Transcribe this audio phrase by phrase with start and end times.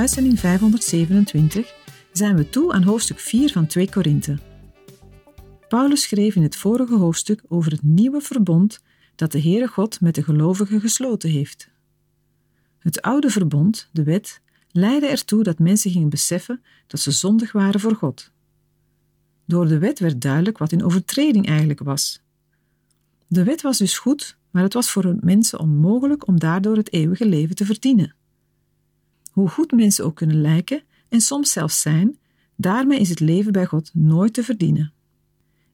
[0.00, 1.74] Uitzending 527,
[2.12, 4.38] zijn we toe aan hoofdstuk 4 van 2 Korinthe.
[5.68, 8.82] Paulus schreef in het vorige hoofdstuk over het nieuwe verbond
[9.14, 11.70] dat de Heere God met de gelovigen gesloten heeft.
[12.78, 17.80] Het oude verbond, de wet, leidde ertoe dat mensen gingen beseffen dat ze zondig waren
[17.80, 18.30] voor God.
[19.46, 22.22] Door de wet werd duidelijk wat een overtreding eigenlijk was.
[23.26, 27.26] De wet was dus goed, maar het was voor mensen onmogelijk om daardoor het eeuwige
[27.26, 28.14] leven te verdienen.
[29.30, 32.18] Hoe goed mensen ook kunnen lijken en soms zelfs zijn,
[32.56, 34.92] daarmee is het leven bij God nooit te verdienen.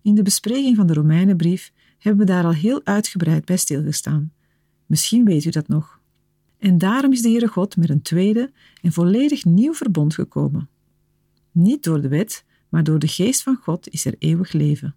[0.02, 4.32] In de bespreking van de Romeinenbrief hebben we daar al heel uitgebreid bij stilgestaan.
[4.86, 6.00] Misschien weet u dat nog.
[6.58, 10.68] En daarom is de Heere God met een tweede en volledig nieuw verbond gekomen.
[11.52, 14.94] Niet door de wet, maar door de geest van God is er eeuwig leven.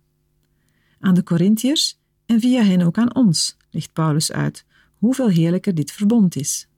[1.00, 4.66] Aan de Corinthiërs en via hen ook aan ons, legt Paulus uit,
[4.98, 6.69] hoeveel heerlijker dit verbond is.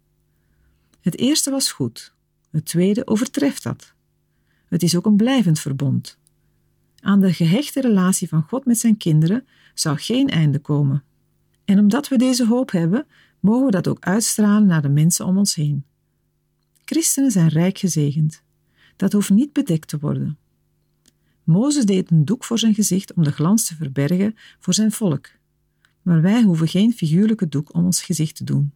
[1.02, 2.14] Het eerste was goed,
[2.52, 3.94] het tweede overtreft dat.
[4.68, 6.18] Het is ook een blijvend verbond.
[7.00, 11.04] Aan de gehechte relatie van God met zijn kinderen zou geen einde komen.
[11.66, 13.06] En omdat we deze hoop hebben,
[13.40, 15.86] mogen we dat ook uitstralen naar de mensen om ons heen.
[16.86, 18.44] Christenen zijn rijk gezegend.
[18.96, 20.38] Dat hoeft niet bedekt te worden.
[21.44, 25.30] Mozes deed een doek voor zijn gezicht om de glans te verbergen voor zijn volk.
[26.02, 28.74] Maar wij hoeven geen figuurlijke doek om ons gezicht te doen.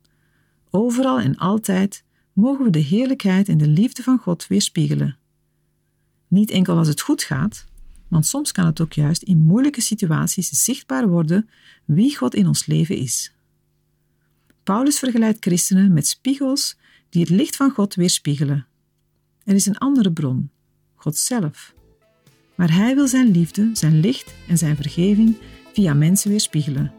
[0.70, 2.04] Overal en altijd
[2.36, 5.18] mogen we de heerlijkheid en de liefde van God weerspiegelen.
[6.28, 7.66] Niet enkel als het goed gaat,
[8.08, 11.50] want soms kan het ook juist in moeilijke situaties zichtbaar worden
[11.86, 13.34] wie God in ons leven is.
[14.64, 16.78] Paulus vergelijkt christenen met spiegels
[17.10, 18.66] die het licht van God weerspiegelen.
[19.44, 20.50] Er is een andere bron,
[20.96, 21.74] God zelf.
[22.56, 25.38] Maar Hij wil Zijn liefde, Zijn licht en Zijn vergeving
[25.74, 26.94] via mensen weerspiegelen.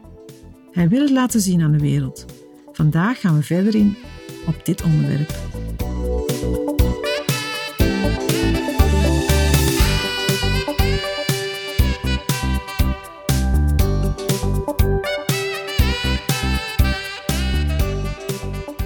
[0.71, 2.25] Hij wil het laten zien aan de wereld.
[2.71, 3.95] Vandaag gaan we verder in
[4.47, 5.35] op dit onderwerp.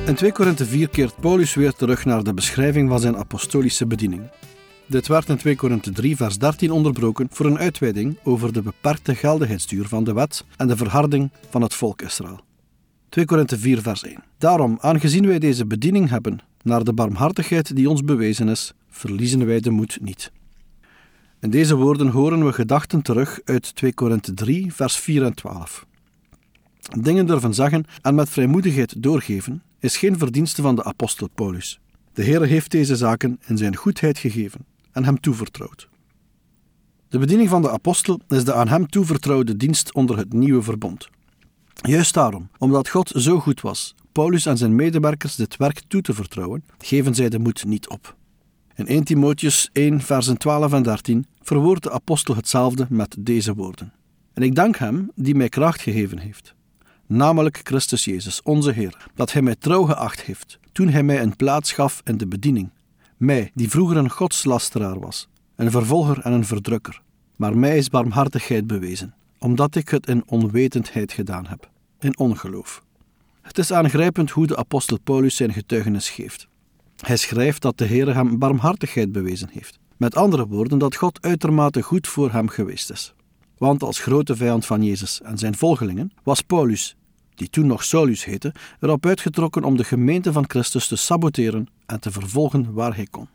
[0.06, 4.22] In 2 Korinthe 4 keert Paulus weer terug naar de beschrijving van zijn apostolische bediening.
[4.86, 9.16] Dit werd in 2 Korinthe 3 vers 13 onderbroken voor een uitweiding over de beperkte
[9.16, 12.51] geldigheidsduur van de wet en de verharding van het volk Israël.
[13.12, 17.90] 2 Korinthe 4 vers 1 Daarom, aangezien wij deze bediening hebben naar de barmhartigheid die
[17.90, 20.32] ons bewezen is, verliezen wij de moed niet.
[21.40, 25.86] In deze woorden horen we gedachten terug uit 2 Korinthe 3 vers 4 en 12.
[27.00, 31.80] Dingen durven zeggen en met vrijmoedigheid doorgeven is geen verdienste van de apostel Paulus.
[32.14, 35.90] De Heer heeft deze zaken in zijn goedheid gegeven en hem toevertrouwd.
[37.10, 41.10] De bediening van de apostel is de aan hem toevertrouwde dienst onder het nieuwe verbond.
[41.74, 46.14] Juist daarom, omdat God zo goed was, Paulus en zijn medewerkers dit werk toe te
[46.14, 48.16] vertrouwen, geven zij de moed niet op.
[48.76, 53.94] In 1 Timotheus 1, versen 12 en 13 verwoordt de apostel hetzelfde met deze woorden.
[54.34, 56.56] En ik dank hem die mij kracht gegeven heeft,
[57.08, 61.36] namelijk Christus Jezus, onze Heer, dat hij mij trouw geacht heeft, toen hij mij een
[61.36, 62.70] plaats gaf in de bediening.
[63.18, 67.02] Mij, die vroeger een godslasteraar was, een vervolger en een verdrukker.
[67.36, 69.14] Maar mij is barmhartigheid bewezen,
[69.44, 71.70] omdat ik het in onwetendheid gedaan heb,
[72.00, 72.84] in ongeloof.
[73.42, 76.48] Het is aangrijpend hoe de apostel Paulus zijn getuigenis geeft.
[76.96, 79.80] Hij schrijft dat de Heer hem barmhartigheid bewezen heeft.
[79.98, 83.14] Met andere woorden, dat God uitermate goed voor hem geweest is.
[83.58, 86.96] Want als grote vijand van Jezus en zijn volgelingen was Paulus,
[87.36, 92.00] die toen nog Saulus heette, erop uitgetrokken om de gemeente van Christus te saboteren en
[92.00, 93.28] te vervolgen waar hij kon.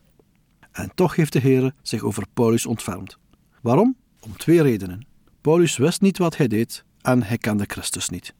[0.73, 3.19] En toch heeft de Heer zich over Paulus ontfermd.
[3.63, 3.97] Waarom?
[4.21, 5.07] Om twee redenen.
[5.47, 8.35] Paulus wist niet wat hij deed en hij kende Christus niet.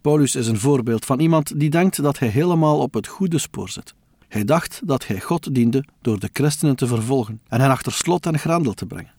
[0.00, 3.68] Paulus is een voorbeeld van iemand die denkt dat hij helemaal op het goede spoor
[3.68, 3.94] zit.
[4.28, 8.26] Hij dacht dat hij God diende door de christenen te vervolgen en hen achter slot
[8.26, 9.12] en grendel te brengen.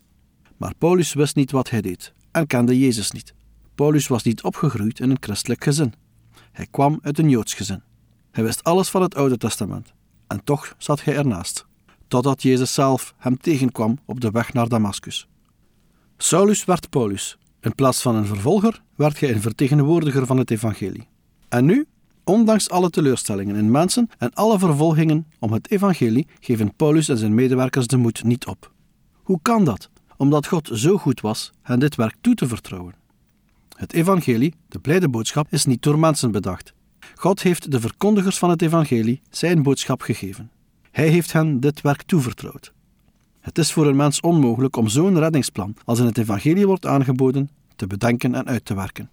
[0.58, 3.34] Maar Paulus wist niet wat hij deed en kende Jezus niet.
[3.76, 5.94] Paulus was niet opgegroeid in een christelijk gezin.
[6.52, 7.84] Hij kwam uit een Joods gezin.
[8.32, 9.94] Hij wist alles van het Oude Testament
[10.28, 11.66] en toch zat hij ernaast,
[12.08, 15.28] totdat Jezus zelf hem tegenkwam op de weg naar Damascus.
[16.18, 17.38] Saulus werd Paulus.
[17.62, 21.08] In plaats van een vervolger werd hij een vertegenwoordiger van het evangelie.
[21.50, 21.88] En nu,
[22.24, 27.34] ondanks alle teleurstellingen in mensen en alle vervolgingen om het evangelie, geven Paulus en zijn
[27.34, 28.72] medewerkers de moed niet op.
[29.14, 29.90] Hoe kan dat?
[30.18, 32.96] Omdat God zo goed was hen dit werk toe te vertrouwen.
[33.76, 36.74] Het evangelie, de blijde boodschap, is niet door mensen bedacht.
[37.16, 40.52] God heeft de verkondigers van het evangelie zijn boodschap gegeven.
[40.92, 42.74] Hij heeft hen dit werk toevertrouwd.
[43.44, 47.50] Het is voor een mens onmogelijk om zo'n reddingsplan als in het evangelie wordt aangeboden
[47.76, 49.10] te bedenken en uit te werken.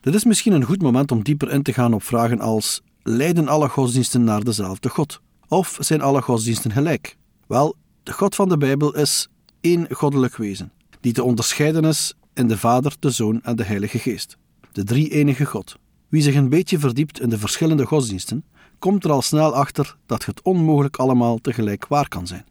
[0.00, 3.48] Dit is misschien een goed moment om dieper in te gaan op vragen als: leiden
[3.48, 5.20] alle godsdiensten naar dezelfde God?
[5.48, 7.16] Of zijn alle godsdiensten gelijk?
[7.46, 9.28] Wel, de God van de Bijbel is
[9.60, 13.98] één goddelijk wezen, die te onderscheiden is in de Vader, de Zoon en de Heilige
[13.98, 14.36] Geest.
[14.72, 15.76] De drie-enige God.
[16.08, 18.44] Wie zich een beetje verdiept in de verschillende godsdiensten,
[18.78, 22.44] komt er al snel achter dat het onmogelijk allemaal tegelijk waar kan zijn.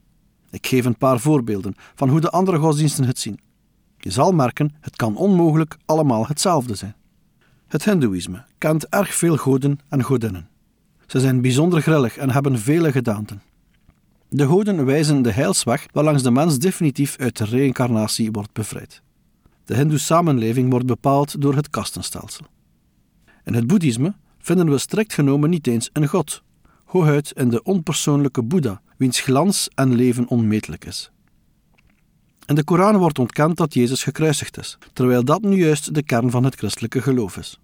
[0.51, 3.40] Ik geef een paar voorbeelden van hoe de andere godsdiensten het zien.
[3.98, 6.96] Je zal merken, het kan onmogelijk allemaal hetzelfde zijn.
[7.68, 10.50] Het Hindoeïsme kent erg veel goden en godinnen.
[11.07, 13.42] Ze zijn bijzonder grillig en hebben vele gedaanten.
[14.30, 19.02] De goden wijzen de heilsweg waarlangs de mens definitief uit de reïncarnatie wordt bevrijd.
[19.66, 22.45] De Hindoe-samenleving wordt bepaald door het kastenstelsel.
[23.44, 26.44] In het boeddhisme vinden we strikt genomen niet eens een god,
[26.86, 31.12] hooguit in de onpersoonlijke Boeddha, wiens glans en leven onmetelijk is.
[32.46, 36.31] In de Koran wordt ontkend dat Jezus gekruisigd is, terwijl dat nu juist de kern
[36.31, 37.60] van het christelijke geloof is.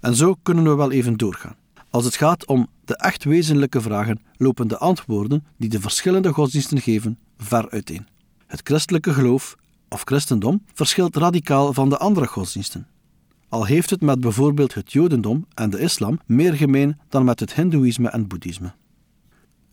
[0.00, 1.56] En zo kunnen we wel even doorgaan.
[1.90, 6.80] Als het gaat om de echt wezenlijke vragen, lopen de antwoorden die de verschillende godsdiensten
[6.80, 8.06] geven ver uiteen.
[8.46, 9.56] Het christelijke geloof,
[9.88, 12.86] of christendom, verschilt radicaal van de andere godsdiensten.
[13.48, 17.54] Al heeft het met bijvoorbeeld het Jodendom en de islam meer gemeen dan met het
[17.54, 18.72] Hindoeïsme en Boeddhisme.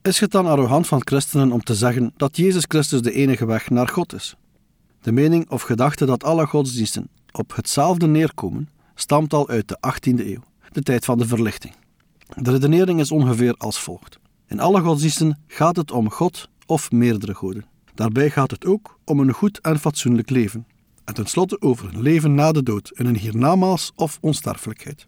[0.07, 3.69] Is het dan arrogant van christenen om te zeggen dat Jezus Christus de enige weg
[3.69, 4.35] naar God is?
[5.01, 10.25] De mening of gedachte dat alle godsdiensten op hetzelfde neerkomen, stamt al uit de 18e
[10.25, 11.73] eeuw, de tijd van de verlichting.
[12.35, 14.19] De redenering is ongeveer als volgt.
[14.47, 17.65] In alle godsdiensten gaat het om God of meerdere goden.
[17.93, 20.67] Daarbij gaat het ook om een goed en fatsoenlijk leven.
[21.05, 25.05] En tenslotte over een leven na de dood in een hiernamaals of onsterfelijkheid.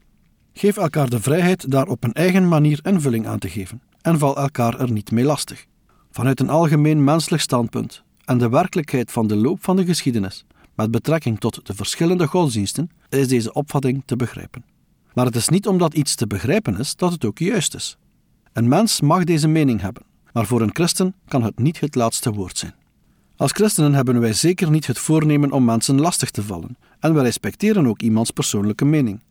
[0.53, 4.37] Geef elkaar de vrijheid daar op een eigen manier invulling aan te geven en val
[4.37, 5.65] elkaar er niet mee lastig.
[6.11, 10.45] Vanuit een algemeen menselijk standpunt en de werkelijkheid van de loop van de geschiedenis
[10.79, 14.63] met betrekking tot de verschillende godsdiensten is deze opvatting te begrijpen.
[15.13, 17.97] Maar het is niet omdat iets te begrijpen is dat het ook juist is.
[18.53, 20.03] Een mens mag deze mening hebben,
[20.33, 22.73] maar voor een christen kan het niet het laatste woord zijn.
[23.35, 27.21] Als christenen hebben wij zeker niet het voornemen om mensen lastig te vallen, en we
[27.21, 29.21] respecteren ook iemands persoonlijke mening.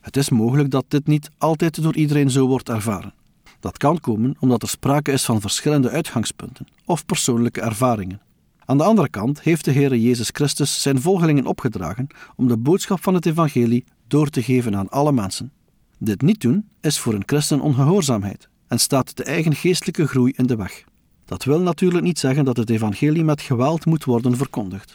[0.00, 3.14] Het is mogelijk dat dit niet altijd door iedereen zo wordt ervaren.
[3.62, 8.20] Dat kan komen omdat er sprake is van verschillende uitgangspunten of persoonlijke ervaringen.
[8.64, 12.06] Aan de andere kant heeft de Heer Jezus Christus zijn volgelingen opgedragen
[12.36, 15.52] om de boodschap van het evangelie door te geven aan alle mensen.
[15.98, 20.46] Dit niet doen is voor een christen ongehoorzaamheid en staat de eigen geestelijke groei in
[20.46, 20.84] de weg.
[21.24, 24.94] Dat wil natuurlijk niet zeggen dat het evangelie met geweld moet worden verkondigd.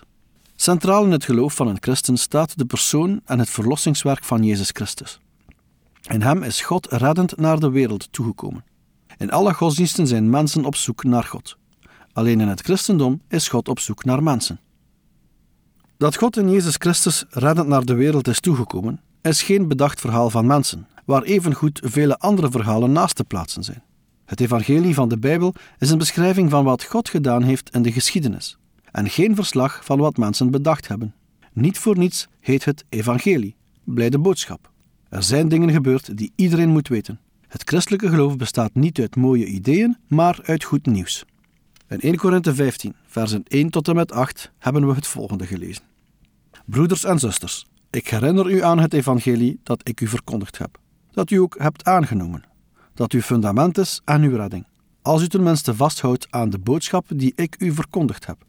[0.55, 4.69] Centraal in het geloof van een christen staat de persoon en het verlossingswerk van Jezus
[4.73, 5.19] Christus.
[6.01, 8.65] In hem is God reddend naar de wereld toegekomen.
[9.17, 11.57] In alle godsdiensten zijn mensen op zoek naar God.
[12.13, 14.59] Alleen in het christendom is God op zoek naar mensen.
[15.97, 20.29] Dat God in Jezus Christus reddend naar de wereld is toegekomen, is geen bedacht verhaal
[20.29, 23.83] van mensen, waar evengoed vele andere verhalen naast te plaatsen zijn.
[24.25, 27.91] Het evangelie van de Bijbel is een beschrijving van wat God gedaan heeft in de
[27.91, 28.57] geschiedenis,
[28.91, 31.15] en geen verslag van wat mensen bedacht hebben.
[31.53, 34.71] Niet voor niets heet het evangelie, blijde boodschap.
[35.09, 37.19] Er zijn dingen gebeurd die iedereen moet weten.
[37.47, 41.25] Het christelijke geloof bestaat niet uit mooie ideeën, maar uit goed nieuws.
[41.87, 45.83] In 1 Korinthe 15, versen 1 tot en met 8 hebben we het volgende gelezen.
[46.65, 50.79] Broeders en zusters, ik herinner u aan het evangelie dat ik u verkondigd heb,
[51.11, 52.43] dat u ook hebt aangenomen,
[52.93, 54.65] dat uw fundament is aan uw redding,
[55.01, 58.45] als u tenminste vasthoudt aan de boodschap die ik u verkondigd heb.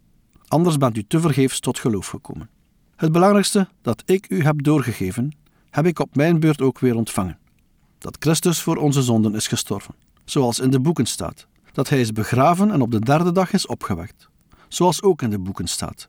[0.49, 2.49] Anders bent u tevergeefs tot geloof gekomen.
[2.97, 5.33] Het belangrijkste dat ik u heb doorgegeven,
[5.79, 7.39] heb ik op mijn beurt ook weer ontvangen.
[7.99, 9.95] Dat Christus voor onze zonden is gestorven,
[10.25, 13.67] zoals in de boeken staat, dat hij is begraven en op de derde dag is
[13.67, 14.29] opgewekt,
[14.69, 16.09] zoals ook in de boeken staat,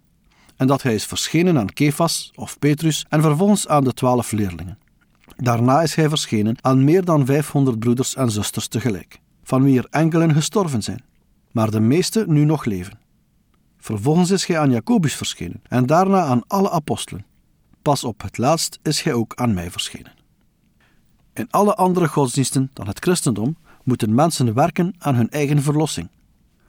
[0.56, 4.78] en dat hij is verschenen aan Kefas of Petrus en vervolgens aan de twaalf leerlingen.
[5.36, 9.88] Daarna is hij verschenen aan meer dan 500 broeders en zusters tegelijk, van wie er
[9.90, 11.04] enkelen gestorven zijn,
[11.52, 13.00] maar de meeste nu nog leven.
[13.78, 17.28] Vervolgens is hij aan Jacobus verschenen en daarna aan alle apostelen.
[17.82, 20.14] Pas op het laatst is hij ook aan mij verschenen.
[21.34, 26.10] In alle andere godsdiensten dan het christendom moeten mensen werken aan hun eigen verlossing.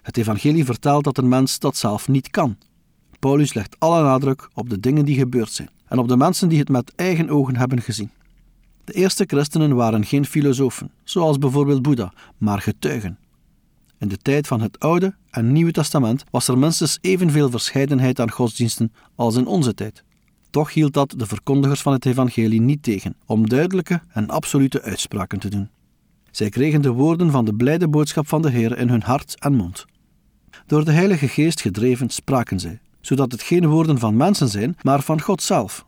[0.02, 2.56] Het evangelie vertelt dat een mens dat zelf niet kan.
[3.18, 6.58] Paulus legt alle nadruk op de dingen die gebeurd zijn en op de mensen die
[6.58, 8.10] het met eigen ogen hebben gezien.
[8.84, 13.18] De eerste christenen waren geen filosofen, zoals bijvoorbeeld Boeddha, maar getuigen.
[13.98, 18.30] In de tijd van het Oude en Nieuwe Testament was er minstens evenveel verscheidenheid aan
[18.30, 20.04] godsdiensten als in onze tijd.
[20.50, 25.38] Toch hield dat de verkondigers van het evangelie niet tegen om duidelijke en absolute uitspraken
[25.38, 25.68] te doen.
[26.30, 29.54] Zij kregen de woorden van de blijde boodschap van de Heer in hun hart en
[29.54, 29.86] mond.
[30.66, 35.02] Door de Heilige Geest gedreven spraken zij, zodat het geen woorden van mensen zijn, maar
[35.02, 35.86] van God zelf.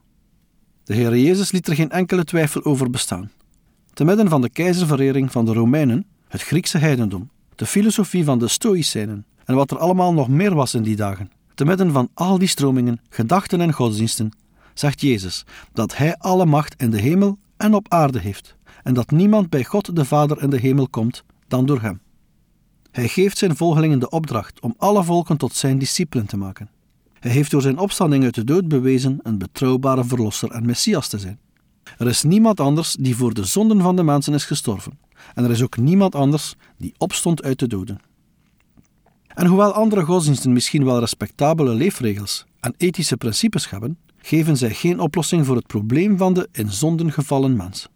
[0.85, 3.31] De Heer Jezus liet er geen enkele twijfel over bestaan.
[3.93, 8.49] Te midden van de keizerverering van de Romeinen, het Griekse heidendom, de filosofie van de
[8.49, 11.31] Stoïcijnen en wat er allemaal nog meer was in die dagen.
[11.55, 14.33] Te midden van al die stromingen, gedachten en godsdiensten,
[14.75, 19.11] zegt Jezus dat Hij alle macht in de hemel en op aarde heeft en dat
[19.11, 22.01] niemand bij God de Vader in de hemel komt dan door Hem.
[22.91, 26.71] Hij geeft zijn volgelingen de opdracht om alle volken tot zijn discipelen te maken.
[27.21, 31.19] Hij heeft door zijn opstanding uit de dood bewezen een betrouwbare verlosser en messias te
[31.19, 31.39] zijn.
[31.99, 34.99] Er is niemand anders die voor de zonden van de mensen is gestorven,
[35.35, 38.01] en er is ook niemand anders die opstond uit de doden.
[39.35, 45.01] En hoewel andere godsdiensten misschien wel respectabele leefregels en ethische principes hebben, geven zij geen
[45.01, 47.89] oplossing voor het probleem van de in zonden gevallen mens.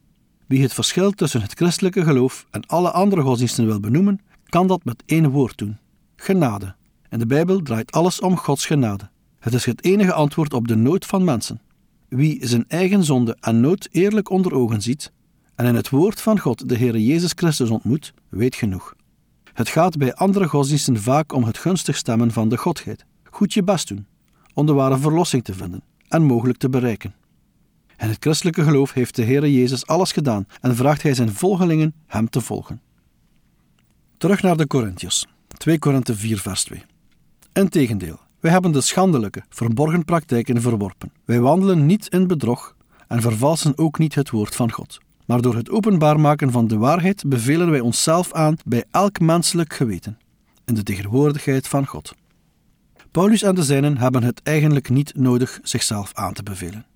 [0.46, 4.84] Wie het verschil tussen het christelijke geloof en alle andere godsdiensten wil benoemen, kan dat
[4.84, 5.78] met één woord doen:
[6.16, 6.74] genade.
[7.10, 9.10] In de Bijbel draait alles om Gods genade.
[9.38, 11.60] Het is het enige antwoord op de nood van mensen.
[12.08, 15.12] Wie zijn eigen zonde en nood eerlijk onder ogen ziet
[15.54, 18.94] en in het woord van God de Heer Jezus Christus ontmoet, weet genoeg.
[19.52, 23.62] Het gaat bij andere godsdiensten vaak om het gunstig stemmen van de Godheid, goed je
[23.62, 24.06] best doen,
[24.54, 27.14] om de ware verlossing te vinden en mogelijk te bereiken.
[27.98, 31.94] In het christelijke geloof heeft de Heer Jezus alles gedaan en vraagt hij zijn volgelingen
[32.06, 32.80] hem te volgen.
[34.16, 36.82] Terug naar de Corinthiërs, 2 Korinthe 4 vers 2.
[37.52, 41.12] Integendeel, wij hebben de schandelijke, verborgen praktijken verworpen.
[41.24, 42.76] Wij wandelen niet in bedrog
[43.08, 44.98] en vervalsen ook niet het woord van God.
[45.26, 49.72] Maar door het openbaar maken van de waarheid bevelen wij onszelf aan bij elk menselijk
[49.72, 50.18] geweten,
[50.64, 52.14] in de tegenwoordigheid van God.
[53.16, 56.86] Paulus en de zijnen hebben het eigenlijk niet nodig zichzelf aan te bevelen.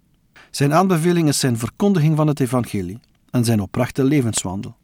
[0.50, 2.98] Zijn aanbeveling is zijn verkondiging van het evangelie
[3.30, 4.76] en zijn oprechte levenswandel.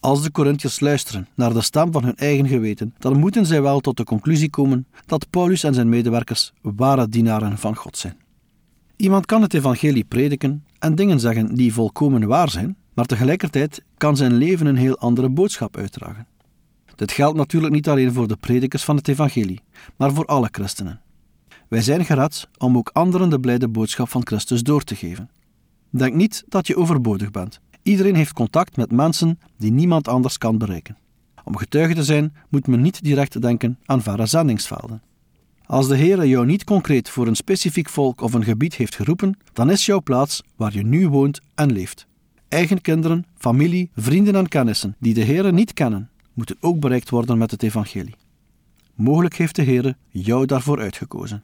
[0.00, 3.80] Als de Corinthiërs luisteren naar de stem van hun eigen geweten, dan moeten zij wel
[3.80, 8.16] tot de conclusie komen dat Paulus en zijn medewerkers ware dienaren van God zijn.
[8.96, 14.16] Iemand kan het evangelie prediken en dingen zeggen die volkomen waar zijn, maar tegelijkertijd kan
[14.16, 16.26] zijn leven een heel andere boodschap uitdragen.
[17.00, 19.60] Dit geldt natuurlijk niet alleen voor de predikers van het evangelie,
[19.96, 21.00] maar voor alle christenen.
[21.68, 25.30] Wij zijn gered om ook anderen de blijde boodschap van Christus door te geven.
[25.90, 27.60] Denk niet dat je overbodig bent.
[27.82, 30.96] Iedereen heeft contact met mensen die niemand anders kan bereiken.
[31.44, 35.02] Om getuige te zijn, moet men niet direct denken aan verre zendingsvelden.
[35.66, 39.38] Als de Heer jou niet concreet voor een specifiek volk of een gebied heeft geroepen,
[39.52, 42.06] dan is jouw plaats waar je nu woont en leeft.
[42.48, 47.38] Eigen kinderen, familie, vrienden en kennissen die de Heer niet kennen, moeten ook bereikt worden
[47.38, 48.14] met het evangelie.
[48.94, 51.42] Mogelijk heeft de Heer jou daarvoor uitgekozen.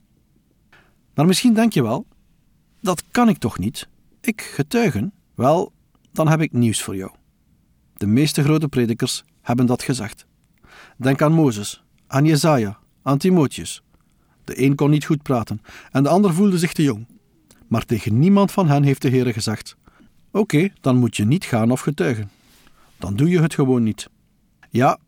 [1.15, 2.07] Maar misschien denk je wel,
[2.81, 3.89] dat kan ik toch niet?
[4.21, 5.13] Ik getuigen?
[5.35, 5.73] Wel,
[6.13, 7.11] dan heb ik nieuws voor jou.
[7.97, 10.27] De meeste grote predikers hebben dat gezegd.
[10.97, 13.83] Denk aan Mozes, aan Jezaja, aan Timotheus.
[14.45, 15.61] De een kon niet goed praten
[15.91, 17.07] en de ander voelde zich te jong.
[17.67, 19.77] Maar tegen niemand van hen heeft de Heer gezegd:
[20.31, 22.31] Oké, dan moet je niet gaan of getuigen.
[22.99, 24.09] Dan doe je het gewoon niet.
[24.71, 24.99] Ja,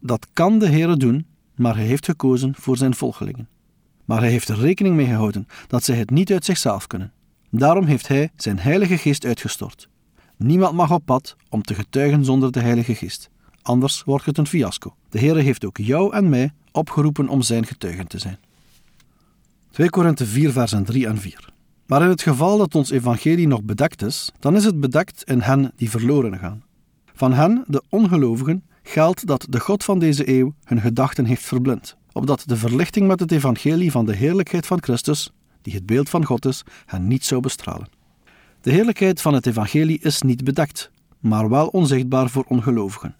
[0.00, 3.48] dat kan de Heer doen, maar hij heeft gekozen voor zijn volgelingen.
[4.04, 7.12] Maar hij heeft er rekening mee gehouden dat zij het niet uit zichzelf kunnen.
[7.50, 9.88] Daarom heeft hij zijn Heilige Geest uitgestort.
[10.36, 13.30] Niemand mag op pad om te getuigen zonder de Heilige Geest.
[13.62, 14.94] Anders wordt het een fiasco.
[15.08, 18.38] De Heer heeft ook jou en mij opgeroepen om zijn getuigen te zijn.
[19.70, 21.52] 2 Korinthe 4, versen 3 en 4.
[21.86, 25.40] Maar in het geval dat ons evangelie nog bedekt is, dan is het bedekt in
[25.40, 26.62] hen die verloren gaan.
[27.14, 31.96] Van hen, de ongelovigen, geldt dat de God van deze eeuw hun gedachten heeft verblind,
[32.12, 36.24] opdat de verlichting met het evangelie van de heerlijkheid van Christus, die het beeld van
[36.24, 37.88] God is, hen niet zou bestralen.
[38.60, 40.90] De heerlijkheid van het evangelie is niet bedekt,
[41.20, 43.16] maar wel onzichtbaar voor ongelovigen.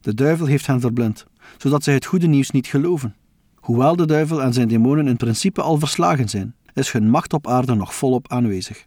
[0.00, 3.14] De duivel heeft hen verblind, zodat zij het goede nieuws niet geloven.
[3.54, 7.46] Hoewel de duivel en zijn demonen in principe al verslagen zijn, is hun macht op
[7.46, 8.86] aarde nog volop aanwezig.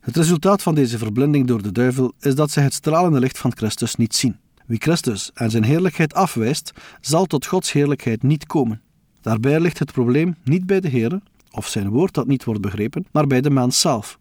[0.00, 3.56] Het resultaat van deze verblinding door de duivel is dat zij het stralende licht van
[3.56, 4.36] Christus niet zien.
[4.70, 8.80] Wie Christus en zijn heerlijkheid afwijst, zal tot Gods heerlijkheid niet komen.
[9.20, 13.06] Daarbij ligt het probleem niet bij de Heer of zijn woord dat niet wordt begrepen,
[13.12, 14.18] maar bij de mens zelf.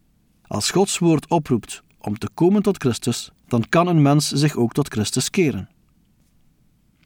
[0.47, 4.71] Als Gods woord oproept om te komen tot Christus, dan kan een mens zich ook
[4.71, 5.69] tot Christus keren.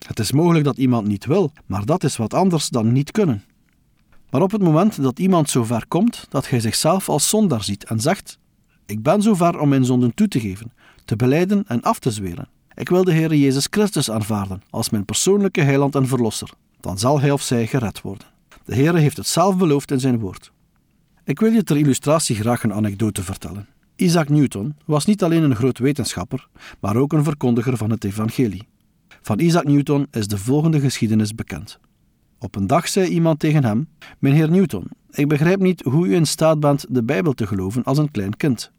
[0.08, 3.44] Het is mogelijk dat iemand niet wil, maar dat is wat anders dan niet kunnen.
[4.30, 7.84] Maar op het moment dat iemand zo ver komt dat hij zichzelf als zondaar ziet
[7.84, 8.40] en zegt:
[8.86, 10.74] Ik ben zo ver om mijn zonden toe te geven,
[11.06, 12.48] te beleiden en af te zweren.
[12.76, 16.50] Ik wil de Heer Jezus Christus aanvaarden als mijn persoonlijke heiland en verlosser.
[16.80, 18.28] Dan zal hij of zij gered worden.
[18.66, 20.52] De Heer heeft het zelf beloofd in zijn woord.
[21.24, 23.68] Ik wil je ter illustratie graag een anekdote vertellen.
[23.96, 26.48] Isaac Newton was niet alleen een groot wetenschapper,
[26.80, 28.68] maar ook een verkondiger van het evangelie.
[29.22, 31.80] Van Isaac Newton is de volgende geschiedenis bekend.
[32.40, 33.88] Op een dag zei iemand tegen hem:
[34.20, 37.98] Meneer Newton, ik begrijp niet hoe u in staat bent de Bijbel te geloven als
[37.98, 38.72] een klein kind.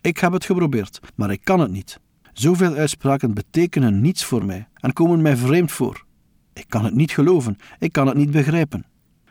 [0.00, 2.00] Ik heb het geprobeerd, maar ik kan het niet.
[2.40, 6.04] Zoveel uitspraken betekenen niets voor mij en komen mij vreemd voor.
[6.52, 8.84] Ik kan het niet geloven, ik kan het niet begrijpen.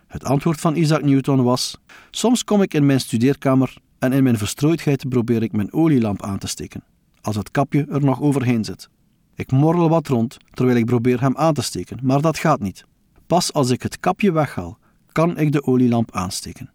[0.07, 1.77] Het antwoord van Isaac Newton was:
[2.11, 6.37] Soms kom ik in mijn studeerkamer en in mijn verstrooidheid probeer ik mijn olielamp aan
[6.37, 6.83] te steken,
[7.21, 8.89] als het kapje er nog overheen zit.
[9.35, 12.85] Ik morrel wat rond terwijl ik probeer hem aan te steken, maar dat gaat niet.
[13.27, 14.77] Pas als ik het kapje weghaal,
[15.11, 16.69] kan ik de olielamp aansteken.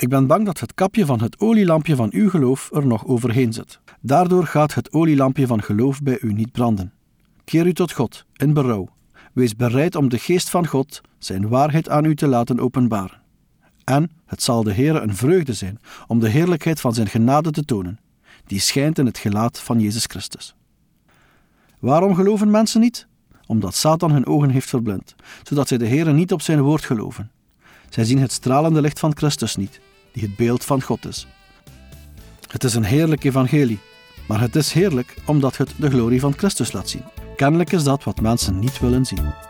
[0.00, 3.52] Ik ben bang dat het kapje van het olielampje van uw geloof er nog overheen
[3.52, 3.80] zit.
[4.00, 6.92] Daardoor gaat het olielampje van geloof bij u niet branden.
[7.44, 8.88] Keer u tot God in berouw.
[9.32, 13.20] Wees bereid om de geest van God, zijn waarheid aan u te laten openbaren.
[13.84, 17.64] En het zal de Heere een vreugde zijn om de heerlijkheid van zijn genade te
[17.64, 18.00] tonen,
[18.46, 20.54] die schijnt in het gelaat van Jezus Christus.
[21.78, 23.06] Waarom geloven mensen niet?
[23.46, 27.30] Omdat Satan hun ogen heeft verblind, zodat zij de Heere niet op zijn woord geloven.
[27.88, 29.80] Zij zien het stralende licht van Christus niet,
[30.12, 31.26] die het beeld van God is.
[32.50, 33.78] Het is een heerlijk evangelie,
[34.28, 37.04] maar het is heerlijk omdat het de glorie van Christus laat zien.
[37.36, 39.49] Kennelijk is dat wat mensen niet willen zien.